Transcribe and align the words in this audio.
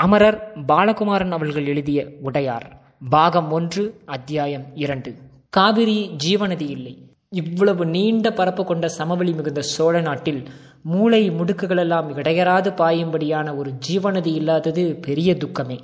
அமரர் 0.00 0.52
பாலகுமாரன் 0.68 1.30
அவர்கள் 1.30 1.66
எழுதிய 1.66 2.06
உடையார் 2.20 2.80
பாகம் 3.10 3.52
ஒன்று 3.52 4.00
அத்தியாயம் 4.04 4.64
இரண்டு. 4.74 5.14
காவிரி 5.50 6.10
ஜீவநதி 6.24 6.70
இல்லை. 6.70 6.98
இவ்வளவு 7.28 7.86
நீண்ட 7.86 8.32
பரப்பு 8.32 8.64
கொண்ட 8.64 8.88
சமவெளி 8.88 9.32
மிகுந்த 9.32 9.62
சோழ 9.62 10.00
நாட்டில் 10.00 10.48
மூளை 10.82 11.30
முடுக்குகளெல்லாம் 11.30 12.16
இடையராது 12.16 12.70
பாயும்படியான 12.70 13.56
ஒரு 13.56 13.72
ஜீவநதி 13.90 14.26
இல்லாதது 14.26 14.98
பெரிய 15.00 15.34
துக்கமே. 15.34 15.78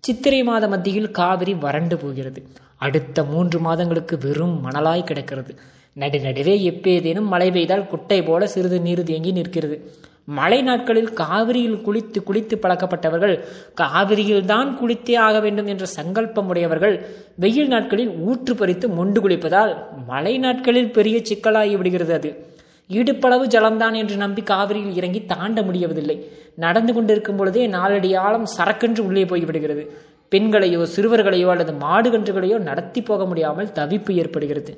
சித்திரை 0.00 0.42
மாத 0.42 0.68
மத்தியில் 0.68 1.10
காவிரி 1.10 1.54
வறண்டு 1.54 1.96
போகிறது. 1.96 2.46
அடுத்த 2.76 3.24
மூன்று 3.24 3.58
மாதங்களுக்கு 3.58 4.18
வெறும் 4.18 4.70
மணலாய் 4.70 5.04
கிடக்கிறது. 5.04 5.58
நடுநடுவே 5.96 6.70
எப்பேதேனும் 6.70 7.26
மழை 7.26 7.50
பெய்தால் 7.50 7.86
குட்டை 7.86 8.22
போல 8.22 8.46
சிறிது 8.46 8.80
நீர் 8.80 9.02
தேங்கி 9.02 9.30
நிற்கிறது. 9.30 9.94
மழை 10.38 10.58
நாட்களில் 10.62 11.10
காவிரியில் 11.12 11.78
குளித்து 11.86 12.18
குளித்து 12.28 12.54
பழக்கப்பட்டவர்கள் 12.62 13.34
காவிரியில் 13.74 14.44
தான் 14.44 14.70
குளித்தே 14.80 15.14
ஆக 15.26 15.40
வேண்டும் 15.40 15.66
என்ற 15.66 15.84
சங்கல்பம் 15.96 16.48
உடையவர்கள் 16.48 16.96
வெயில் 17.36 17.68
நாட்களில் 17.68 18.12
ஊற்று 18.26 18.54
பறித்து 18.56 18.88
மொண்டு 18.88 19.20
குளிப்பதால் 19.20 19.72
மழை 20.06 20.34
நாட்களில் 20.38 20.90
பெரிய 20.90 21.18
சிக்கலாகி 21.30 21.76
விடுகிறது 21.76 22.14
அது. 22.14 22.30
இடுப்பளவு 22.90 23.44
ஜலம்தான் 23.54 23.96
என்று 23.96 24.16
நம்பி 24.16 24.42
காவிரியில் 24.42 24.96
இறங்கி 24.96 25.20
தாண்ட 25.24 25.60
முடியவதில்லை 25.62 26.16
நடந்து 26.56 26.92
கொண்டிருக்கும் 26.94 27.36
பொழுதே 27.36 27.66
நாலடி 27.66 28.10
ஆழம் 28.24 28.48
சரக்கென்று 28.56 29.02
உள்ளே 29.08 29.24
போய்விடுகிறது 29.24 29.84
பெண்களையோ 30.32 30.82
சிறுவர்களையோ 30.96 31.48
அல்லது 31.48 31.72
மாடுகன்றுகளையோ 31.84 32.58
நடத்தி 32.68 33.02
போக 33.02 33.24
முடியாமல் 33.26 33.70
தவிப்பு 33.78 34.12
ஏற்படுகிறது. 34.14 34.72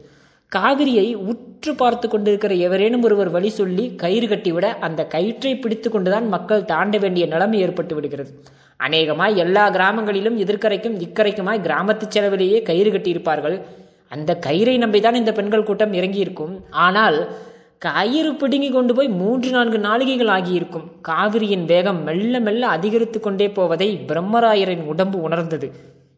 காவிரியை 0.57 1.15
உற்று 1.15 1.75
பார்த்து 1.75 2.09
கொண்டிருக்கிற 2.09 2.55
எவரேனும் 2.55 3.03
ஒருவர் 3.03 3.31
வழி 3.31 3.49
சொல்லி 3.49 3.95
கயிறு 3.95 4.27
கட்டிவிட 4.27 4.67
அந்த 4.79 5.07
கயிற்றை 5.07 5.59
பிடித்து 5.59 5.91
கொண்டுதான் 5.91 6.29
மக்கள் 6.29 6.65
தாண்ட 6.65 6.99
வேண்டிய 6.99 7.27
நிலைமை 7.27 7.61
ஏற்பட்டு 7.61 7.95
விடுகிறது. 7.95 8.33
அநேகமாய் 8.77 9.37
எல்லா 9.37 9.71
கிராமங்களிலும் 9.71 10.37
எதிர்க்கரைக்கும் 10.39 10.99
இக்கரைக்குமாய் 11.01 11.65
கிராமத்து 11.67 12.07
செலவிலேயே 12.09 12.63
கயிறு 12.63 12.91
கட்டியிருப்பார்கள். 12.91 13.61
அந்த 14.09 14.39
கயிறை 14.47 14.77
நம்பிதான் 14.79 15.15
இந்த 15.15 15.33
பெண்கள் 15.33 15.65
கூட்டம் 15.65 15.93
இறங்கியிருக்கும். 15.93 16.55
ஆனால் 16.71 17.29
கயிறு 17.79 18.35
பிடுங்கி 18.35 18.71
கொண்டு 18.71 18.95
போய் 18.95 19.09
மூன்று 19.09 19.51
நான்கு 19.51 19.79
நாளிகைகள் 19.79 20.29
ஆகியிருக்கும். 20.29 20.91
காவிரியின் 21.09 21.65
வேகம் 21.65 22.03
மெல்ல 22.05 22.41
மெல்ல 22.41 22.67
அதிகரித்து 22.67 23.21
கொண்டே 23.21 23.49
போவதை 23.51 24.01
பிரம்மராயரின் 24.07 24.85
உடம்பு 24.85 25.21
உணர்ந்தது. 25.21 25.71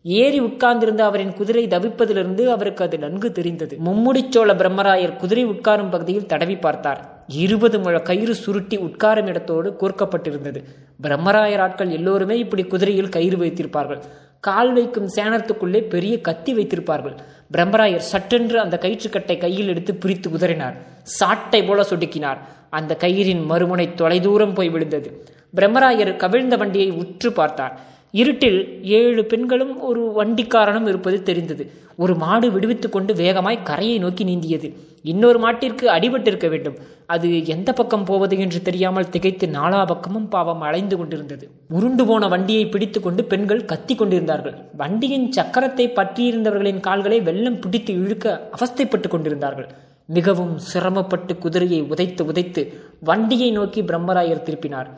ஏறி 0.07 0.39
உட்கார்ந்திருந்த 0.39 1.05
அவரின் 1.05 1.33
குதிரை 1.33 1.67
தவிப்பதிலிருந்து 1.67 2.45
அவருக்கு 2.47 2.85
அது 2.85 2.99
நன்கு 2.99 3.33
தெரிந்தது. 3.33 3.77
மும்முடிச்சோழ 3.85 4.51
பிரம்மராயர் 4.55 5.17
குதிரை 5.17 5.47
உட்காரும் 5.47 5.91
பகுதியில் 5.91 6.27
தடவி 6.27 6.57
பார்த்தார். 6.57 7.25
இருபது 7.27 7.81
முழ 7.81 8.03
கயிறு 8.03 8.35
சுருட்டி 8.35 8.79
உட்காரும் 8.79 9.27
இடத்தோடு 9.27 9.77
கோர்க்கப்பட்டிருந்தது. 9.81 10.65
பிரம்மராயர் 11.03 11.59
ஆட்கள் 11.59 11.91
எல்லோருமே 11.91 12.39
இப்படி 12.39 12.65
குதிரையில் 12.65 13.09
கயிறு 13.09 13.37
வைத்திருப்பார்கள். 13.37 14.01
கால் 14.41 14.73
வைக்கும் 14.73 15.09
சேனத்துக்குள்ளே 15.17 15.81
பெரிய 15.89 16.21
கத்தி 16.21 16.55
வைத்திருப்பார்கள். 16.55 17.17
பிரம்மராயர் 17.53 18.09
சட்டென்று 18.13 18.61
அந்த 18.61 18.79
கயிற்றுக்கட்டை 18.83 19.39
கையில் 19.39 19.69
எடுத்து 19.69 19.95
பிரித்து 19.95 20.31
உதறினார். 20.31 20.75
சாட்டை 21.03 21.65
போல 21.65 21.83
சொடுக்கினார். 21.83 22.39
அந்த 22.71 22.97
கயிறின் 23.01 23.43
மறுமுனை 23.51 23.95
தொலைதூரம் 23.95 24.55
போய் 24.55 24.69
விழுந்தது. 24.69 25.25
பிரம்மராயர் 25.57 26.17
கவிழ்ந்த 26.17 26.57
வண்டியை 26.57 26.91
உற்று 26.91 27.33
பார்த்தார். 27.33 27.93
இருட்டில் 28.21 28.59
ஏழு 28.99 29.23
பெண்களும் 29.25 29.73
ஒரு 29.89 30.03
வண்டிக்காரனும் 30.19 30.89
இருப்பது 30.91 31.17
தெரிந்தது. 31.23 31.65
ஒரு 31.97 32.15
மாடு 32.15 32.47
விடுவித்துக் 32.53 32.93
கொண்டு 32.93 33.13
வேகமாய் 33.15 33.59
கரையை 33.63 33.97
நோக்கி 33.99 34.25
நீந்தியது. 34.25 34.69
இன்னொரு 35.03 35.39
மாட்டிற்கு 35.39 35.85
அடிபட்டிருக்க 35.97 36.49
வேண்டும். 36.49 36.77
அது 37.07 37.29
எந்த 37.47 37.73
பக்கம் 37.73 38.05
போவது 38.05 38.35
என்று 38.39 38.63
தெரியாமல் 38.63 39.11
திகைத்து 39.11 39.47
நாலா 39.47 39.81
பக்கமும் 39.87 40.29
பாவம் 40.29 40.61
அலைந்து 40.61 40.97
கொண்டிருந்தது. 40.97 41.47
உருண்டு 41.69 42.07
போன 42.07 42.29
வண்டியை 42.29 42.67
பிடித்து 42.67 43.01
கொண்டு 43.01 43.25
பெண்கள் 43.25 43.65
கத்தி 43.65 43.95
கொண்டிருந்தார்கள். 43.95 44.57
வண்டியின் 44.77 45.27
சக்கரத்தை 45.37 45.87
பற்றியிருந்தவர்களின் 45.99 46.81
கால்களை 46.81 47.21
வெள்ளம் 47.21 47.59
பிடித்து 47.59 47.95
இழுக்க 47.95 48.37
அவஸ்தைப்பட்டு 48.57 49.09
கொண்டிருந்தார்கள். 49.09 49.69
மிகவும் 50.07 50.55
சிரமப்பட்டு 50.71 51.35
குதிரையை 51.39 51.83
உதைத்து 51.83 52.23
உதைத்து 52.33 52.63
வண்டியை 53.01 53.51
நோக்கி 53.51 53.83
பிரம்மராயர் 53.83 54.47
திருப்பினார் 54.49 54.91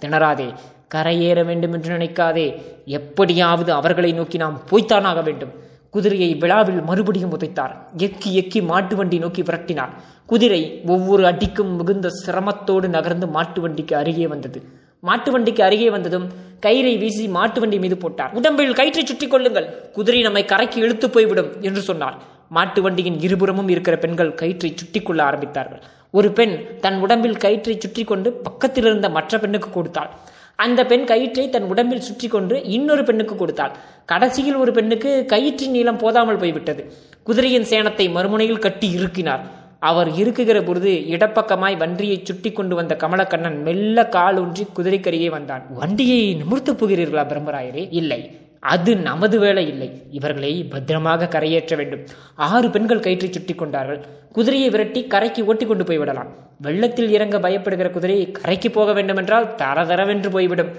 திணறாதே 0.00 0.48
கரையேற 0.94 1.44
வேண்டும் 1.44 1.72
என்று 1.72 1.90
நினைக்காதே. 1.96 2.46
எப்படியாவது 2.86 3.72
அவர்களை 3.72 4.12
நோக்கி 4.12 4.38
நாம் 4.38 4.60
போய்த்தானாக 4.70 5.22
வேண்டும். 5.22 5.54
குதிரையை 5.90 6.34
விழாவில் 6.34 6.80
மறுபடியும் 6.82 7.38
உதைத்தார். 7.38 7.74
எக்கி 7.96 8.30
எக்கி 8.40 8.62
மாட்டு 8.62 8.96
வண்டி 8.96 9.18
நோக்கி 9.18 9.42
விரட்டினார். 9.42 9.92
குதிரை 10.26 10.82
ஒவ்வொரு 10.86 11.26
அடிக்கும் 11.26 11.76
மிகுந்த 11.76 12.08
சிரமத்தோடு 12.24 12.88
நகர்ந்து 12.88 13.26
மாட்டு 13.26 13.60
வண்டிக்கு 13.60 13.96
அருகே 13.96 14.26
வந்தது. 14.26 14.60
மாட்டு 15.00 15.32
வண்டிக்கு 15.32 15.62
அருகே 15.64 15.90
வந்ததும் 15.90 16.26
கயிறை 16.66 16.98
வீசி 16.98 17.28
மாட்டு 17.28 17.60
வண்டி 17.60 17.78
மீது 17.78 17.96
போட்டார். 17.96 18.32
உடம்பில் 18.32 18.72
கயிற்றை 18.72 19.04
சுற்றி 19.04 19.26
கொள்ளுங்கள். 19.28 19.68
குதிரை 19.92 20.22
நம்மை 20.22 20.44
கரைக்கு 20.44 20.80
இழுத்து 20.80 21.10
போய்விடும் 21.10 21.50
என்று 21.60 21.80
சொன்னார். 21.80 22.16
மாட்டு 22.48 22.82
வண்டியின் 22.82 23.20
இருபுறமும் 23.20 23.68
இருக்கிற 23.68 23.98
பெண்கள் 23.98 24.34
கயிற்றை 24.34 24.72
சுற்றி 24.74 25.02
கொள்ள 25.02 25.20
ஆரம்பித்தார்கள். 25.30 25.82
ஒரு 26.10 26.32
பெண் 26.32 26.54
தன் 26.80 26.98
உடம்பில் 27.00 27.36
கயிற்றை 27.36 27.76
சுற்றி 27.78 28.04
கொண்டு 28.04 28.32
பக்கத்தில் 28.32 28.84
இருந்த 28.84 29.08
மற்ற 29.08 29.38
பெண்ணுக்கு 29.38 29.70
கொடுத்தாள். 29.70 30.10
அந்த 30.54 30.86
பெண் 30.86 31.04
கயிற்றை 31.04 31.48
தன் 31.48 31.62
உடம்பில் 31.62 32.00
சுற்றி 32.00 32.28
கொண்டு 32.28 32.64
இன்னொரு 32.64 33.04
பெண்ணுக்கு 33.04 33.36
கொடுத்தாள். 33.36 33.72
கடைசியில் 34.06 34.56
ஒரு 34.56 34.72
பெண்ணுக்கு 34.72 35.24
கயிற்றின் 35.28 35.70
நீளம் 35.70 35.96
போதாமல் 35.96 36.36
போய்விட்டது. 36.36 36.92
குதிரையின் 37.22 37.68
சேனத்தை 37.70 38.06
மறுமுனையில் 38.12 38.58
கட்டி 38.58 38.98
இறுக்கினார். 38.98 39.44
அவர் 39.78 40.08
இருக்குகிற 40.08 40.64
பொழுது 40.64 40.92
இடப்பக்கமாய் 41.14 41.76
வண்டியை 41.76 42.22
சுட்டி 42.22 42.52
கொண்டு 42.52 42.74
வந்த 42.74 42.96
கமலக்கண்ணன் 42.96 43.62
மெல்ல 43.62 44.08
கால் 44.08 44.38
ஊன்றி 44.38 44.66
குதிரைக்கரியே 44.78 45.28
வந்தான். 45.28 45.64
வண்டியை 45.70 46.34
நிமிர்த்து 46.34 46.72
போகிறீர்களா 46.72 47.24
பிரம்மராயரே? 47.32 47.88
இல்லை. 47.90 48.20
அது 48.74 48.92
நமது 49.08 49.36
வேலை 49.38 49.64
இல்லை. 49.68 49.88
இவர்களை 50.10 50.50
பத்திரமாக 50.64 51.28
கரையேற்ற 51.34 51.74
வேண்டும். 51.76 52.02
ஆறு 52.34 52.68
பெண்கள் 52.70 53.04
கயிற்றை 53.06 53.28
சுட்டி 53.32 53.54
கொண்டார்கள். 53.54 54.00
குதிரையை 54.32 54.68
விரட்டி 54.70 55.00
கரைக்கு 55.04 55.46
ஓட்டி 55.46 55.66
கொண்டு 55.66 55.84
போய்விடலாம் 55.84 56.30
வெள்ளத்தில் 56.60 57.10
இறங்க 57.10 57.36
பயப்படுகிற 57.38 57.90
குதிரை 57.90 58.16
கரைக்கு 58.30 58.70
போக 58.70 58.92
வேண்டுமென்றால் 58.92 59.54
தர 59.54 59.84
தரதரவென்று 59.84 60.30
போய்விடும். 60.30 60.72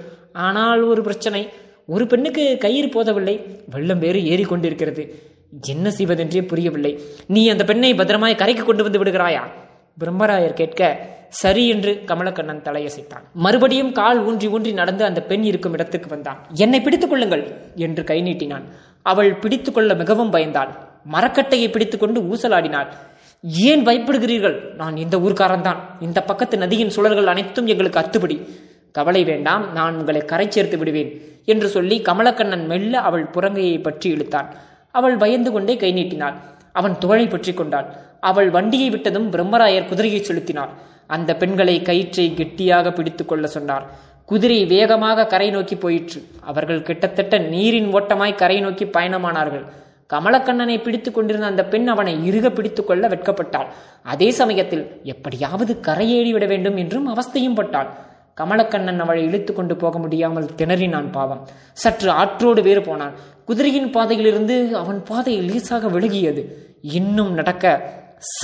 ஆனால் 0.48 0.82
ஒரு 0.92 1.02
பிரச்சனை. 1.02 1.42
ஒரு 1.86 2.06
பெண்ணுக்கு 2.08 2.46
கயிறு 2.58 2.90
போதவில்லை. 2.90 3.36
வெள்ளம் 3.70 4.04
வேறு 4.06 4.20
ஏறிக்கொண்டிருக்கிறது 4.34 5.04
என்ன 5.68 5.92
செய்வதென்றே 5.92 6.42
புரியவில்லை. 6.52 6.92
நீ 7.28 7.44
அந்த 7.50 7.64
பெண்ணை 7.64 7.92
பத்திரமாய் 7.94 8.42
கரைக்கு 8.42 8.64
கொண்டு 8.64 8.84
வந்து 8.84 9.02
விடுகிறாயா? 9.04 9.44
பிரம்மராயர் 10.00 10.60
கேட்க 10.62 10.82
சரி 11.30 11.68
என்று 11.68 12.04
கமலக்கண்ணன் 12.08 12.62
தலையசைத்தான். 12.62 13.24
மறுபடியும் 13.34 13.92
கால் 13.92 14.20
ஊன்றி 14.24 14.48
ஊன்றி 14.48 14.72
நடந்து 14.72 15.06
அந்த 15.06 15.22
பெண் 15.22 15.44
இருக்கும் 15.44 15.74
இடத்துக்கு 15.74 16.10
வந்தான். 16.10 16.38
என்னை 16.54 16.82
பிடித்துக் 16.82 17.10
கொள்ளுங்கள் 17.10 17.44
என்று 17.76 18.04
கை 18.04 18.22
நீட்டினான். 18.22 18.64
அவள் 19.02 19.36
பிடித்துக் 19.36 19.74
கொள்ள 19.74 19.94
மிகவும் 19.94 20.34
பயந்தாள். 20.34 20.72
மரக்கட்டையை 21.12 21.72
பிடித்துக்கொண்டு 21.72 22.22
ஊசலாடினாள். 22.22 22.88
ஏன் 23.44 23.86
பயப்படுகிறீர்கள்? 23.88 24.76
நான் 24.76 24.98
இந்த 24.98 25.18
ஊர்க்காரன்தான். 25.18 25.78
இந்த 26.00 26.24
பக்கத்து 26.24 26.58
நதியின் 26.58 26.94
சுழல்கள் 26.96 27.26
அனைத்தும் 27.26 27.68
எங்களுக்கு 27.68 28.00
அத்துப்படி. 28.00 28.38
கவலை 28.92 29.24
வேண்டாம் 29.24 29.74
நான் 29.74 29.98
உங்களை 29.98 30.26
கரை 30.26 30.48
சேர்த்து 30.50 30.78
விடுவேன் 30.78 31.22
என்று 31.46 31.68
சொல்லி 31.68 32.02
கமலக்கண்ணன் 32.02 32.66
மெல்ல 32.66 33.00
அவள் 33.00 33.24
புறங்கையை 33.24 33.82
பற்றி 33.82 34.10
இழுத்தான். 34.10 34.48
அவள் 34.92 35.18
பயந்து 35.18 35.52
கொண்டே 35.52 35.76
கை 35.78 35.92
நீட்டினாள். 35.92 36.36
அவன் 36.72 36.98
தோழை 36.98 37.28
பற்றி 37.28 37.54
கொண்டாள் 37.54 37.88
அவள் 38.20 38.50
வண்டியை 38.50 38.90
விட்டதும் 38.90 39.32
பிரம்மராயர் 39.32 39.88
குதிரையை 39.88 40.24
செலுத்தினார். 40.24 40.72
அந்த 41.08 41.36
பெண்களை 41.36 41.82
கயிற்றை 41.82 42.34
கெட்டியாக 42.34 42.94
பிடித்து 42.94 43.26
கொள்ள 43.26 43.48
சொன்னார். 43.48 43.86
குதிரை 44.26 44.66
வேகமாக 44.66 45.26
கரை 45.26 45.50
நோக்கி 45.50 45.76
போயிற்று. 45.76 46.20
அவர்கள் 46.42 46.82
கிட்டத்தட்ட 46.82 47.38
நீரின் 47.38 47.94
ஓட்டமாய் 47.94 48.36
கரை 48.36 48.60
நோக்கி 48.60 48.86
பயணமானார்கள். 48.86 49.66
கமலக்கண்ணனை 50.14 50.76
பிடித்து 50.84 51.12
கொண்டிருந்த 51.12 51.48
அந்த 51.48 51.66
பெண் 51.66 51.88
அவனை 51.88 52.14
இறுக 52.30 52.50
பிடித்து 52.50 52.86
கொள்ள 52.86 53.08
வெட்கப்பட்டாள். 53.08 53.70
அதே 54.04 54.32
சமயத்தில் 54.32 55.02
எப்படியாவது 55.04 55.80
கரையேறிவிட 55.88 56.48
வேண்டும் 56.48 56.78
என்றும் 56.78 57.08
அவஸ்தையும் 57.14 57.54
பட்டாள். 57.54 57.90
கமலக்கண்ணன் 58.38 59.00
அவளை 59.00 59.24
இழுத்து 59.24 59.54
கொண்டு 59.54 59.76
போக 59.76 59.98
முடியாமல் 59.98 60.50
திணறினான் 60.58 61.12
பாவம். 61.12 61.48
சற்று 61.74 62.10
ஆற்றோடு 62.12 62.62
வேறு 62.62 62.82
போனான். 62.82 63.14
குதிரையின் 63.46 63.90
பாதையிலிருந்து 63.90 64.78
அவன் 64.78 65.04
பாதை 65.04 65.42
லேசாக 65.42 65.88
விலகியது. 65.88 66.44
இன்னும் 66.82 67.34
நடக்க 67.34 67.66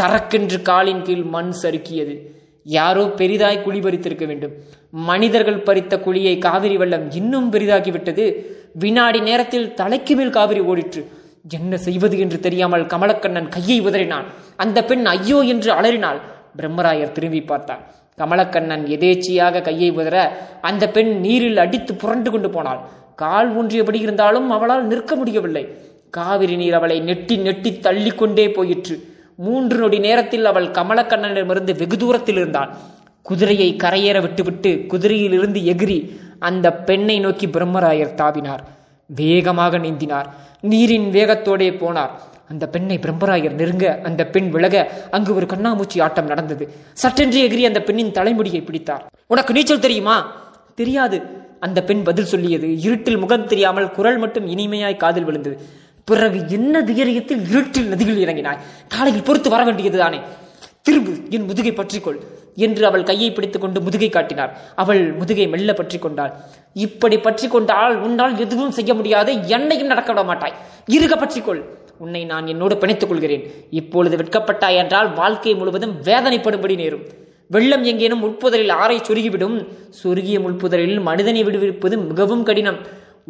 சரக்கென்று 0.01 0.61
காலின் 0.61 1.01
கீழ் 1.01 1.23
மண் 1.23 1.53
சறுக்கியது. 1.61 2.15
யாரோ 2.63 3.03
பெரிதாய் 3.19 3.61
குழி 3.61 3.79
பறித்திருக்க 3.79 4.25
வேண்டும். 4.25 4.53
மனிதர்கள் 4.91 5.63
பறித்த 5.67 5.93
குழியை 6.05 6.37
காவிரி 6.37 6.77
வெள்ளம் 6.77 7.11
இன்னும் 7.11 7.51
பெரிதாகிவிட்டது. 7.51 8.25
வினாடி 8.73 9.19
நேரத்தில் 9.19 9.73
தலைக்கு 9.73 10.15
மேல் 10.15 10.29
காவிரி 10.29 10.59
ஓடிற்று. 10.59 11.03
என்ன 11.49 11.77
செய்வது 11.77 12.19
என்று 12.19 12.39
தெரியாமல் 12.39 12.85
கமலக்கண்ணன் 12.85 13.47
கையை 13.47 13.77
உதறினான். 13.81 14.27
அந்த 14.55 14.83
பெண் 14.83 15.05
ஐயோ 15.05 15.39
என்று 15.41 15.71
அலறினாள். 15.71 16.19
பிரம்மராயர் 16.57 17.11
திரும்பி 17.11 17.41
பார்த்தார். 17.41 17.83
கமலக்கண்ணன் 18.17 18.83
எதேச்சியாக 18.95 19.61
கையை 19.61 19.91
உதற 19.91 20.17
அந்த 20.61 20.83
பெண் 20.89 21.19
நீரில் 21.19 21.57
அடித்து 21.57 21.93
புரண்டு 21.95 22.31
கொண்டு 22.31 22.49
போனாள். 22.49 22.81
கால் 23.15 23.49
ஊன்றியபடி 23.57 23.99
இருந்தாலும் 24.01 24.49
அவளால் 24.49 24.85
நிற்க 24.87 25.15
முடியவில்லை. 25.15 25.63
காவிரி 26.09 26.55
நீர் 26.55 26.73
அவளை 26.73 26.99
நெட்டி 26.99 27.37
நெட்டி 27.37 27.71
தள்ளிக்கொண்டே 27.81 28.45
போயிற்று. 28.51 28.95
மூன்று 29.35 29.77
நொடி 29.77 29.99
நேரத்தில் 29.99 30.45
அவள் 30.45 30.67
கமலக்கண்ணனிடமிருந்து 30.67 31.77
வெகு 31.77 31.97
தூரத்தில் 31.97 32.35
இருந்தாள். 32.35 32.75
குதிரையை 33.21 33.75
கரையேற 33.83 34.21
விட்டுவிட்டு 34.21 34.85
குதிரையிலிருந்து 34.87 35.59
எகிரி 35.63 36.17
அந்த 36.39 36.73
பெண்ணை 36.73 37.19
நோக்கி 37.19 37.47
பிரம்மராயர் 37.47 38.15
தாவினார். 38.15 38.59
வேகமாக 39.05 39.77
நீந்தினார். 39.77 40.25
நீரின் 40.61 41.11
வேகத்தோடே 41.11 41.69
போனார். 41.69 42.09
அந்த 42.49 42.67
பெண்ணை 42.67 42.97
பிரம்மராயர் 42.97 43.51
நெருங்க 43.51 43.99
அந்த 44.03 44.25
பெண் 44.25 44.49
விலக 44.49 44.91
அங்கு 45.11 45.35
ஒரு 45.35 45.45
கண்ணாமூச்சி 45.45 46.01
ஆட்டம் 46.01 46.25
நடந்தது. 46.25 46.73
சட்டென்று 46.93 47.47
எகிரி 47.47 47.61
அந்த 47.61 47.81
பெண்ணின் 47.81 48.11
தலைமுடியை 48.11 48.61
பிடித்தார். 48.61 49.05
உனக்கு 49.27 49.53
நீச்சல் 49.53 49.79
தெரியுமா? 49.79 50.41
தெரியாது. 50.75 51.21
அந்த 51.59 51.83
பெண் 51.83 52.03
பதில் 52.03 52.25
சொல்லியது. 52.25 52.79
இருட்டில் 52.79 53.17
முகம் 53.17 53.47
தெரியாமல் 53.47 53.91
குரல் 53.91 54.17
மட்டும் 54.17 54.47
இனிமையாய் 54.47 54.97
காதில் 54.97 55.23
விழுந்தது. 55.23 55.59
பிறகு 56.03 56.39
என்ன 56.49 56.81
தைரியத்தில் 56.81 57.43
இருட்டில் 57.49 57.91
நதியில் 57.91 58.21
இறங்கினாய்? 58.25 58.57
காலையில் 58.87 59.23
பொறுத்து 59.23 59.49
வர 59.49 59.63
வேண்டியதுதானே 59.63 60.19
திரும்பு 60.81 61.13
என் 61.29 61.45
முதுகை 61.45 61.71
பற்றிக்கொள் 61.71 62.17
என்று 62.55 62.85
அவள் 62.85 63.03
கையை 63.03 63.31
பிடித்துக் 63.31 63.61
கொண்டு 63.61 63.81
முதுகை 63.81 64.09
காட்டினார். 64.09 64.51
அவள் 64.75 65.13
முதுகை 65.13 65.47
மெல்ல 65.47 65.73
பற்றி 65.73 65.99
கொண்டாள் 65.99 66.33
இப்படி 66.73 67.17
பற்றி 67.17 67.47
கொண்டால் 67.47 67.95
உன்னால் 68.01 68.39
எதுவும் 68.39 68.71
செய்ய 68.71 68.93
முடியாது 68.93 69.47
என்னையும் 69.47 69.87
நடக்க 69.87 70.11
விட 70.11 70.23
மாட்டாய். 70.23 70.53
இருக 70.89 71.13
பற்றிக்கொள். 71.15 71.61
உன்னை 71.97 72.25
நான் 72.25 72.47
என்னோடு 72.47 72.75
பிணைத்துக் 72.75 73.07
கொள்கிறேன். 73.07 73.43
இப்பொழுது 73.69 74.17
வெட்கப்பட்டாய் 74.17 74.75
என்றால் 74.75 75.13
வாழ்க்கை 75.13 75.55
முழுவதும் 75.55 75.95
வேதனைப்படும்படி 76.03 76.75
நேரும். 76.75 77.03
வெள்ளம் 77.47 77.83
எங்கேனும் 77.83 78.23
உட்புதலில் 78.23 78.69
ஆறை 78.69 78.97
சொருகிவிடும். 79.07 79.57
சொருகிய 80.03 80.37
முள்புதலில் 80.39 81.01
மனிதனை 81.01 81.43
விடுவிப்பது 81.43 81.97
மிகவும் 82.07 82.43
கடினம். 82.43 82.79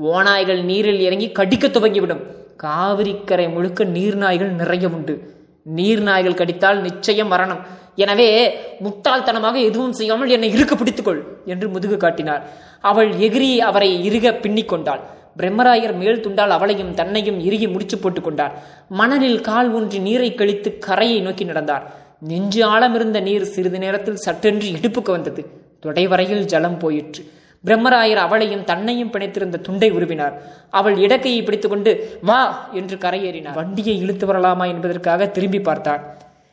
ஓநாய்கள் 0.04 0.62
நீரில் 0.64 1.00
இறங்கி 1.00 1.32
கடிக்க 1.32 1.68
துவங்கிவிடும். 1.68 2.24
காவிரிக்கரை 2.58 3.54
முழுக்க 3.54 3.86
நீர்நாய்கள் 3.86 4.52
நிறைய 4.52 4.88
உண்டு. 4.88 5.34
நீர்நாய்கள் 5.76 6.36
கடித்தால் 6.36 6.82
நிச்சயம் 6.82 7.28
மரணம். 7.28 7.82
எனவே 7.96 8.56
முட்டாள்தனமாக 8.84 9.56
எதுவும் 9.56 9.94
செய்யாமல் 9.94 10.30
என்னை 10.30 10.52
இருக்க 10.52 10.76
பிடித்துக்கொள் 10.76 11.24
என்று 11.46 11.70
முதுகு 11.70 11.98
காட்டினார். 11.98 12.50
அவள் 12.82 13.10
எகிரி 13.10 13.58
அவரை 13.58 14.06
இறுக 14.06 14.34
பின்னிக் 14.34 14.70
கொண்டாள். 14.70 15.00
பிரம்மராயர் 15.38 15.96
மேல் 15.96 16.22
துண்டால் 16.22 16.50
அவளையும் 16.50 16.94
தன்னையும் 16.94 17.40
இறுகி 17.40 17.68
முடிச்சு 17.68 17.98
போட்டுக் 17.98 18.24
கொண்டார். 18.24 18.64
மணலில் 18.90 19.42
கால் 19.42 19.72
ஊன்றி 19.72 19.98
நீரை 19.98 20.34
கழித்து 20.34 20.78
கரையை 20.78 21.20
நோக்கி 21.20 21.44
நடந்தார். 21.44 21.94
நெஞ்சு 22.20 22.68
ஆழமிருந்த 22.68 23.22
நீர் 23.22 23.44
சிறிது 23.44 23.80
நேரத்தில் 23.80 24.16
சட்டென்று 24.16 24.72
இடுப்புக்கு 24.72 25.12
வந்தது. 25.12 25.46
தொடைவரையில் 25.84 26.44
ஜலம் 26.44 26.78
போயிற்று. 26.78 27.26
பிரம்மராயர் 27.66 28.22
அவளையும் 28.26 28.64
தன்னையும் 28.64 29.12
பிணைத்திருந்த 29.14 29.62
துண்டை 29.62 29.90
உருவினார். 29.92 30.34
அவள் 30.70 30.96
இடக்கையை 30.96 31.44
பிடித்துக்கொண்டு 31.44 32.20
வா 32.22 32.70
என்று 32.74 32.98
கரையேறினார். 32.98 33.54
வண்டியை 33.54 33.96
இழுத்து 34.00 34.28
வரலாமா 34.28 34.68
என்பதற்காக 34.68 35.28
திரும்பி 35.28 35.62
பார்த்தார் 35.62 36.04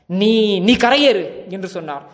நீ 0.06 0.60
நீ 0.60 0.74
கரையேறு 0.76 1.24
என்று 1.48 1.68
சொன்னார். 1.68 2.04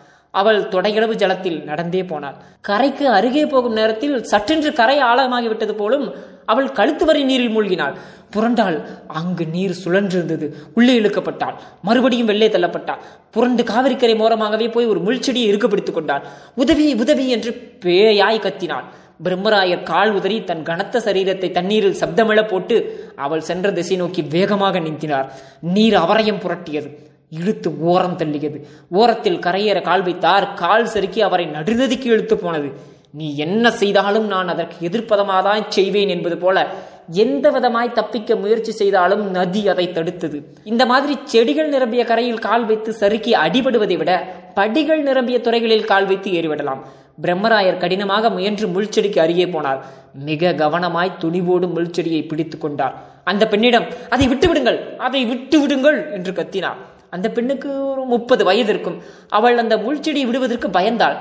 அவள் 0.41 0.61
தொடையளவு 0.69 1.15
ஜலத்தில் 1.23 1.59
நடந்தே 1.65 2.03
போனாள். 2.05 2.37
கரைக்கு 2.61 3.05
அருகே 3.09 3.44
போகும் 3.47 3.73
நேரத்தில் 3.73 4.17
சற்றென்று 4.31 4.71
கரை 4.73 4.99
ஆழமாகிவிட்டது 5.03 5.73
போலும் 5.73 6.06
அவள் 6.47 6.73
கழுத்து 6.73 7.05
வரை 7.05 7.23
நீரில் 7.25 7.55
மூழ்கினாள். 7.56 7.94
புரண்டாள். 8.35 8.77
அங்கு 9.19 9.44
நீர் 9.47 9.81
சுழன்றிருந்தது. 9.85 10.47
உள்ளே 10.75 10.94
இழுக்கப்பட்டாள். 11.00 11.56
மறுபடியும் 11.83 12.27
வெள்ளே 12.27 12.49
தள்ளப்பட்டாள். 12.49 13.03
புரண்டு 13.31 13.62
காவிரிக்கரை 13.62 14.15
மோரமாகவே 14.21 14.69
போய் 14.71 14.87
ஒரு 14.87 15.00
முள்செடியை 15.00 15.47
இறுக்கப்பிடித்துக் 15.53 15.99
கொண்டாள். 15.99 16.25
உதவி 16.55 16.94
உதவி 16.94 17.27
என்று 17.29 17.53
பேயாய் 17.85 18.44
கத்தினாள். 18.47 18.87
பிரம்மராயர் 19.25 19.83
கால் 19.83 20.12
உதறி 20.12 20.44
தன் 20.44 20.62
கனத்த 20.62 21.03
சரீரத்தை 21.05 21.50
தண்ணீரில் 21.50 21.99
சப்தமிழ 22.00 22.49
போட்டு 22.49 22.77
அவள் 23.17 23.47
சென்ற 23.49 23.73
திசை 23.73 23.97
நோக்கி 23.97 24.23
வேகமாக 24.23 24.81
நீந்தினார். 24.81 25.29
நீர் 25.61 25.94
அவரையும் 25.94 26.43
புரட்டியது. 26.44 26.91
இழுத்து 27.31 27.81
ஓரம் 27.81 28.19
தள்ளியது. 28.19 28.64
ஓரத்தில் 28.90 29.38
கரையேற 29.38 29.82
கால் 29.82 30.02
வைத்தார். 30.02 30.55
கால் 30.55 30.87
சறுக்கி 30.87 31.23
அவரை 31.23 31.46
நடுநதிக்கு 31.46 32.05
இழுத்து 32.05 32.37
போனது. 32.37 32.94
நீ 33.11 33.37
என்ன 33.37 33.70
செய்தாலும் 33.70 34.26
நான் 34.26 34.49
அதற்கு 34.49 34.88
எதிர்ப்பதமாதான் 34.88 35.62
செய்வேன் 35.69 36.08
என்பது 36.08 36.37
போல 36.37 36.67
எந்த 37.11 37.50
விதமாய் 37.50 37.93
தப்பிக்க 37.93 38.37
முயற்சி 38.37 38.73
செய்தாலும் 38.73 39.31
நதி 39.31 39.69
அதை 39.69 39.88
தடுத்தது. 39.88 40.43
இந்த 40.64 40.87
மாதிரி 40.87 41.19
செடிகள் 41.25 41.69
நிரம்பிய 41.69 42.05
கரையில் 42.05 42.38
கால் 42.38 42.64
வைத்து 42.64 42.93
சறுக்கி 42.93 43.32
அடிபடுவதை 43.32 43.96
விட 43.96 44.26
படிகள் 44.55 45.02
நிரம்பிய 45.02 45.40
துறைகளில் 45.40 45.84
கால் 45.84 46.06
வைத்து 46.06 46.31
ஏறிவிடலாம். 46.31 46.82
பிரம்மராயர் 47.23 47.76
கடினமாக 47.76 48.31
முயன்று 48.31 48.67
முள்செடிக்கு 48.67 49.19
அருகே 49.19 49.44
போனார். 49.44 49.78
மிக 50.12 50.52
கவனமாய் 50.52 51.17
துணிவோடு 51.20 51.67
முள்செடியை 51.76 52.28
பிடித்து 52.28 52.58
கொண்டார். 52.58 52.94
அந்த 53.25 53.49
பெண்ணிடம் 53.49 53.87
அதை 54.08 54.28
விட்டு 54.28 54.49
விடுங்கள் 54.49 54.96
அதை 54.99 55.25
விட்டு 55.25 55.61
விடுங்கள் 55.61 56.11
என்று 56.12 56.32
கத்தினார். 56.32 56.86
அந்த 57.11 57.29
பெண்ணுக்கு 57.29 57.87
ஒரு 57.91 58.05
முப்பது 58.05 58.44
வயது 58.44 58.70
இருக்கும். 58.70 59.03
அவள் 59.29 59.58
அந்த 59.58 59.76
முள்செடி 59.76 60.26
விடுவதற்கு 60.26 60.69
பயந்தாள். 60.69 61.17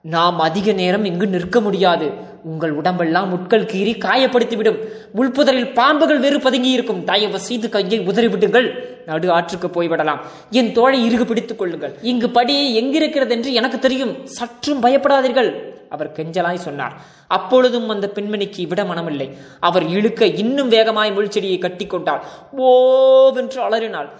நாம் 0.00 0.40
அதிக 0.40 0.72
நேரம் 0.72 1.04
இங்கு 1.04 1.26
நிற்க 1.26 1.60
முடியாது. 1.60 2.10
உங்கள் 2.44 2.72
உடம்பெல்லாம் 2.72 3.28
முட்கள் 3.28 3.64
கீறி 3.64 3.98
காயப்படுத்திவிடும். 3.98 4.78
முள்புதரில் 5.16 5.72
பாம்புகள் 5.72 6.18
வேறு 6.18 6.40
பதுங்கி 6.40 6.70
இருக்கும். 6.70 7.04
தயவு 7.04 7.38
செய்து 7.40 7.68
கையை 7.68 8.00
உதறிவிடுங்கள் 8.00 8.68
நடு 9.06 9.30
ஆற்றுக்கு 9.30 9.68
போய்விடலாம் 9.68 10.20
என் 10.50 10.72
தோழை 10.72 11.00
இறுகு 11.06 11.24
பிடித்துக் 11.24 11.58
கொள்ளுங்கள். 11.58 11.94
இங்கு 12.02 12.30
படி 12.30 12.74
எங்கிருக்கிறது 12.74 13.30
என்று 13.30 13.52
எனக்கு 13.52 13.78
தெரியும். 13.78 14.26
சற்றும் 14.26 14.82
பயப்படாதீர்கள். 14.82 15.74
அவர் 15.90 16.12
கெஞ்சலாய் 16.12 16.64
சொன்னார். 16.66 16.92
அப்பொழுதும் 17.26 17.88
அந்த 17.88 18.10
பெண்மணிக்கு 18.14 18.68
விட 18.68 18.82
மனமில்லை 18.84 19.36
அவர் 19.60 19.84
இழுக்க 19.86 20.26
இன்னும் 20.26 20.68
வேகமாய் 20.68 21.12
முள்செடியை 21.12 21.58
கட்டி 21.58 21.86
கொண்டாள். 21.86 22.24
ஓவென்று 22.58 23.56
அலறினாள். 23.56 24.10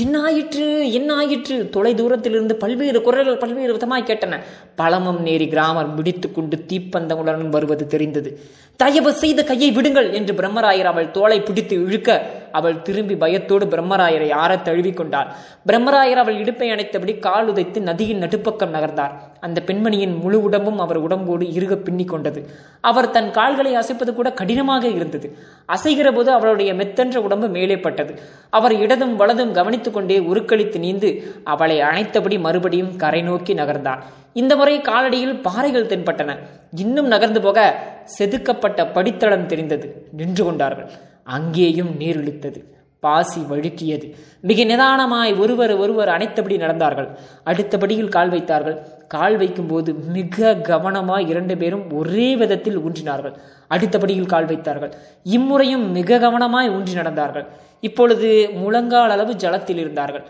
என்னாயிற்று 0.00 0.66
என்னாயிற்று? 0.98 1.68
தொலை 1.68 1.94
தூரத்திலிருந்து 1.94 2.54
பல்வேறு 2.54 3.02
குரல்கள் 3.02 3.36
பல்வேறு 3.36 3.76
விதமாய் 3.76 4.04
கேட்டன. 4.04 4.38
பழமம் 4.74 5.26
நேரி 5.26 5.48
கிராமர் 5.48 5.94
பிடித்து 5.94 6.32
கொண்டு 6.32 6.64
தீப்பந்தங்களுடன் 6.68 7.48
வருவது 7.48 7.86
தெரிந்தது. 7.86 8.40
தயவு 8.76 9.12
செய்த 9.12 9.44
கையை 9.44 9.70
விடுங்கள் 9.70 10.12
என்று 10.12 10.34
பிரம்மராயர் 10.34 10.90
அவள் 10.92 11.10
தோலை 11.10 11.40
பிடித்து 11.40 11.76
இழுக்க 11.84 12.26
அவள் 12.52 12.82
திரும்பி 12.82 13.16
பயத்தோடு 13.16 13.66
பிரம்மராயரை 13.66 14.32
ஆற 14.32 14.56
தழுவிக்கொண்டாள் 14.56 15.26
பிரம்மராயர் 15.66 16.20
அவள் 16.22 16.36
இடுப்பை 16.36 16.70
அணைத்தபடி 16.70 17.18
கால் 17.18 17.52
உதைத்து 17.52 17.80
நதியின் 17.80 18.18
நடுப்பக்கம் 18.18 18.74
நகர்ந்தார். 18.74 19.10
அந்த 19.40 19.62
பெண்மணியின் 19.66 20.20
முழு 20.20 20.42
உடம்பும் 20.42 20.78
அவர் 20.78 20.96
உடம்போடு 20.96 21.52
இறுக 21.52 21.76
பின்னி 21.76 22.04
கொண்டது. 22.04 22.48
அவர் 22.80 23.10
தன் 23.10 23.30
கால்களை 23.30 23.74
அசைப்பது 23.74 24.14
கூட 24.14 24.32
கடினமாக 24.32 24.86
இருந்தது. 24.88 25.36
அசைகிற 25.72 26.12
போது 26.12 26.30
அவளுடைய 26.32 26.74
மெத்தென்ற 26.74 27.16
உடம்பு 27.16 27.48
மேலே 27.48 27.78
பட்டது. 27.78 28.14
அவர் 28.50 28.72
இடதும் 28.72 29.16
வலதும் 29.16 29.52
கவனித்துக் 29.52 29.94
கொண்டே 29.94 30.18
உருக்களித்து 30.18 30.78
நீந்து 30.78 31.10
அவளை 31.44 31.80
அணைத்தபடி 31.80 32.38
மறுபடியும் 32.38 32.96
கரை 32.96 33.22
நோக்கி 33.22 33.54
நகர்ந்தார். 33.54 34.02
இந்த 34.32 34.56
முறை 34.56 34.80
காலடியில் 34.80 35.40
பாறைகள் 35.40 35.86
தென்பட்டன. 35.86 36.36
இன்னும் 36.76 37.06
நகர்ந்து 37.06 37.40
போக 37.40 37.74
செதுக்கப்பட்ட 38.18 38.86
படித்தளம் 38.94 39.46
தெரிந்தது. 39.46 40.06
நின்று 40.12 40.44
கொண்டார்கள். 40.44 40.90
அங்கேயும் 41.24 41.96
நீர் 41.96 42.20
இழுத்தது 42.24 42.70
பாசி 43.00 43.40
வழுக்கியது. 43.40 44.14
மிக 44.40 44.64
நிதானமாய் 44.64 45.38
ஒருவர் 45.38 45.76
ஒருவர் 45.76 46.08
அனைத்தபடி 46.08 46.56
நடந்தார்கள். 46.56 47.08
அடுத்தபடியில் 47.44 48.08
கால் 48.08 48.28
வைத்தார்கள். 48.28 48.86
கால் 49.08 49.36
வைக்கும்போது 49.36 49.94
மிக 49.94 50.54
கவனமாய் 50.54 51.28
இரண்டு 51.28 51.56
பேரும் 51.56 51.92
ஒரே 51.92 52.36
விதத்தில் 52.36 52.78
ஊன்றினார்கள். 52.78 53.34
அடுத்தபடியில் 53.68 54.26
கால் 54.26 54.44
வைத்தார்கள். 54.44 54.94
இம்முறையும் 55.22 55.90
மிக 55.90 56.18
கவனமாய் 56.18 56.70
ஊன்றி 56.70 56.94
நடந்தார்கள். 56.94 57.46
இப்பொழுது 57.80 58.50
முழங்கால் 58.54 59.10
அளவு 59.10 59.32
ஜலத்தில் 59.32 59.76
இருந்தார்கள். 59.76 60.24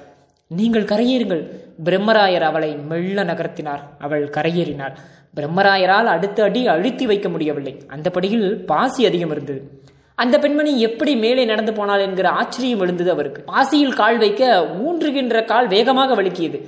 நீங்கள் 0.48 0.84
கரையேறுங்கள். 0.84 1.48
பிரம்மராயர் 1.84 2.40
அவளை 2.40 2.76
மெல்ல 2.76 3.24
நகர்த்தினார். 3.24 3.80
அவள் 3.98 4.28
கரையேறினாள். 4.28 4.94
பிரம்மராயரால் 5.36 6.04
அடுத்த 6.04 6.42
அடி 6.42 6.66
அழுத்தி 6.66 7.06
வைக்க 7.06 7.28
முடியவில்லை. 7.28 7.82
அந்த 7.88 8.10
படியில் 8.10 8.64
பாசி 8.64 9.06
அதிகம் 9.06 9.30
இருந்தது. 9.30 9.80
அந்த 10.22 10.36
பெண்மணி 10.38 10.72
எப்படி 10.80 11.16
மேலே 11.16 11.44
நடந்து 11.44 11.72
போனாள் 11.72 12.04
என்கிற 12.06 12.28
ஆச்சரியம் 12.40 12.80
எழுந்தது 12.80 13.10
அவருக்கு. 13.10 13.40
பாசியில் 13.52 13.98
கால் 14.00 14.18
வைக்க 14.18 14.66
ஊன்றுகின்ற 14.84 15.44
கால் 15.44 15.68
வேகமாக 15.68 16.16
வழுக்கியது. 16.18 16.60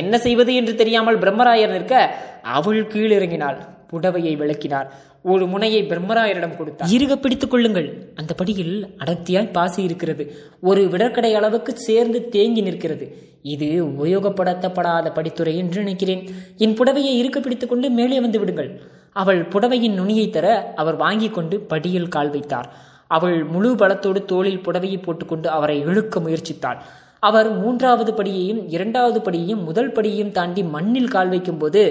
என்ன 0.00 0.18
செய்வது 0.18 0.54
என்று 0.54 0.74
தெரியாமல் 0.74 1.18
பிரம்மராயர் 1.18 1.74
நிற்க 1.74 2.14
அவள் 2.42 2.86
கீழிறங்கினாள் 2.86 3.58
புடவையை 3.90 4.36
விளக்கினார். 4.36 4.88
ஒரு 5.22 5.46
முனையை 5.46 5.80
பிரம்மராயரிடம் 5.82 6.56
கொடுத்தார். 6.56 6.88
இருக 6.88 7.14
பிடித்துக் 7.16 7.50
கொள்ளுங்கள். 7.50 7.88
அந்த 8.14 8.34
படியில் 8.34 8.74
அடர்த்தியாய் 9.04 9.52
பாசி 9.52 9.80
இருக்கிறது. 9.82 10.24
ஒரு 10.60 10.82
விடற்கடை 10.84 11.32
அளவுக்கு 11.32 11.72
சேர்ந்து 11.86 12.28
தேங்கி 12.28 12.60
நிற்கிறது. 12.60 13.06
இது 13.42 13.68
உபயோகப்படுத்தப்படாத 13.84 15.06
படித்துறை 15.18 15.54
என்று 15.56 15.78
நினைக்கிறேன். 15.78 16.22
என் 16.56 16.76
புடவையை 16.78 17.14
இருக்க 17.20 17.40
பிடித்துக் 17.40 17.68
கொண்டு 17.68 17.90
மேலே 17.90 18.20
வந்து 18.20 18.38
விடுங்கள். 18.38 18.70
அவள் 19.12 19.40
புடவையின் 19.48 19.98
நுனியை 20.00 20.26
தர 20.30 20.72
அவர் 20.76 20.96
வாங்கி 20.96 21.28
கொண்டு 21.28 21.58
படியில் 21.72 22.12
கால் 22.16 22.30
வைத்தார். 22.30 22.68
அவள் 23.06 23.44
முழு 23.44 23.74
பலத்தோடு 23.74 24.24
தோளில் 24.24 24.58
புடவையை 24.58 25.02
போட்டுக்கொண்டு 25.02 25.50
அவரை 25.50 25.80
இழுக்க 25.80 26.20
முயற்சித்தாள். 26.20 26.78
அவர் 27.18 27.58
மூன்றாவது 27.58 28.12
படியையும் 28.12 28.64
இரண்டாவது 28.68 29.30
படியையும் 29.30 29.64
முதல் 29.64 29.92
படியையும் 29.92 30.30
தாண்டி 30.30 30.62
மண்ணில் 30.62 31.08
கால் 31.08 31.28
வைக்கும்போது 31.28 31.82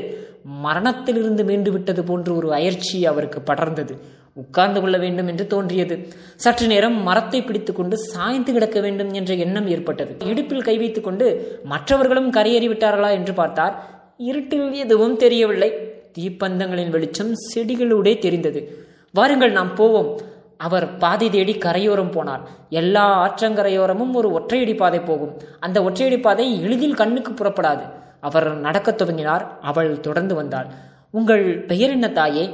மரணத்திலிருந்து 0.44 1.44
மீண்டு 1.44 1.72
விட்டது 1.72 2.04
போன்ற 2.04 2.34
ஒரு 2.34 2.54
அயற்சி 2.54 3.06
அவருக்கு 3.06 3.54
படர்ந்தது. 3.54 3.98
உட்கார்ந்து 4.34 4.82
கொள்ள 4.82 4.98
வேண்டும் 4.98 5.28
என்று 5.28 5.48
தோன்றியது. 5.48 6.08
சற்று 6.36 6.68
நேரம் 6.68 7.04
மரத்தை 7.04 7.42
பிடித்துக்கொண்டு 7.42 7.98
சாய்ந்து 7.98 8.54
கிடக்க 8.54 8.80
வேண்டும் 8.80 9.14
என்ற 9.14 9.34
எண்ணம் 9.34 9.68
ஏற்பட்டது. 9.68 10.16
இடுப்பில் 10.26 10.62
கை 10.62 10.78
வைத்துக் 10.78 11.04
கொண்டு 11.04 11.60
மற்றவர்களும் 11.64 12.34
கரையேறி 12.34 12.68
விட்டார்களா 12.70 13.12
என்று 13.12 13.34
பார்த்தார். 13.34 14.04
இருட்டில் 14.18 14.72
எதுவும் 14.74 15.18
தெரியவில்லை. 15.18 15.72
தீப்பந்தங்களின் 16.20 16.90
வெளிச்சம் 16.90 17.34
செடிகளூடே 17.56 18.18
தெரிந்தது. 18.18 18.86
வாருங்கள் 19.12 19.52
நாம் 19.52 19.76
போவோம். 19.76 20.20
அவர் 20.58 20.98
பாதை 20.98 21.30
தேடி 21.30 21.58
கரையோரம் 21.58 22.12
போனார். 22.12 22.42
எல்லா 22.70 23.34
ஆற்றங்கரையோரமும் 23.34 24.14
ஒரு 24.14 24.30
ஒற்றையடி 24.30 24.76
பாதை 24.76 25.00
போகும். 25.00 25.42
அந்த 25.60 25.82
ஒற்றையடி 25.82 26.22
பாதை 26.22 26.62
எளிதில் 26.62 26.96
கண்ணுக்கு 26.96 27.32
புறப்படாது. 27.32 27.92
அவர் 28.22 28.56
நடக்கத் 28.56 29.02
துவங்கினார். 29.02 29.48
அவள் 29.62 30.00
தொடர்ந்து 30.00 30.36
வந்தாள். 30.36 30.68
உங்கள் 31.12 31.66
பெயர் 31.66 31.90
என்ன 31.90 32.10
தாயே? 32.10 32.54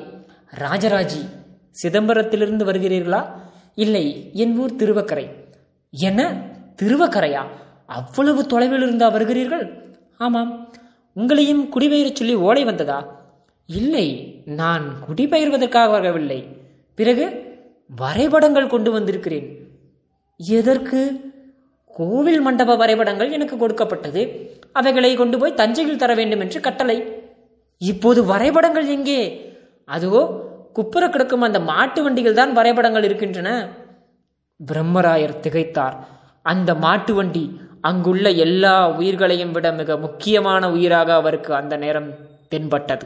ராஜராஜி. 0.59 1.29
சிதம்பரத்திலிருந்து 1.71 2.65
வருகிறீர்களா? 2.65 3.25
இல்லை. 3.75 4.29
என் 4.33 4.57
ஊர் 4.57 4.75
திருவக்கரை. 4.75 5.29
என்ன? 5.91 6.49
திருவக்கரையா? 6.81 7.43
அவ்வளவு 7.85 8.45
தொலைவில் 8.45 8.81
இருந்தா 8.81 9.13
வருகிறீர்கள்? 9.13 9.95
ஆமாம். 10.17 10.73
உங்களையும் 11.15 11.69
குடிபெயரச் 11.69 12.15
சொல்லி 12.15 12.35
ஓலை 12.35 12.63
வந்ததா? 12.63 13.19
இல்லை. 13.65 14.41
நான் 14.45 14.93
குடிபெயர்வதற்காக 15.07 15.89
வரவில்லை. 15.89 16.47
பிறகு? 16.95 17.49
வரைபடங்கள் 17.95 18.67
கொண்டு 18.67 18.91
வந்திருக்கிறேன். 18.91 19.47
எதற்கு? 20.37 21.31
கோவில் 21.87 22.41
மண்டப 22.41 22.75
வரைபடங்கள் 22.75 23.31
எனக்கு 23.31 23.57
கொடுக்கப்பட்டது. 23.57 24.21
அவைகளை 24.71 25.15
கொண்டு 25.15 25.39
போய் 25.39 25.53
தஞ்சையில் 25.53 25.97
தர 25.97 26.13
வேண்டும் 26.13 26.39
என்று 26.39 26.59
கட்டளை. 26.59 27.03
இப்போது 27.77 28.25
வரைபடங்கள் 28.25 28.87
எங்கே? 28.87 29.21
அதுவோ 29.87 30.21
குப்புற 30.73 31.09
கிடக்கும் 31.09 31.41
அந்த 31.41 31.59
மாட்டு 31.59 32.03
வண்டியில் 32.03 32.33
தான் 32.33 32.53
வரைபடங்கள் 32.53 33.03
இருக்கின்றன. 33.03 33.67
பிரம்மராயர் 34.67 35.39
திகைத்தார். 35.39 35.95
அந்த 36.41 36.75
மாட்டு 36.75 37.13
வண்டி 37.13 37.59
அங்குள்ள 37.81 38.29
எல்லா 38.29 38.89
உயிர்களையும் 38.89 39.51
விட 39.51 39.71
மிக 39.71 39.97
முக்கியமான 39.97 40.71
உயிராக 40.71 41.13
அவருக்கு 41.13 41.55
அந்த 41.55 41.77
நேரம் 41.77 42.09
தென்பட்டது. 42.49 43.05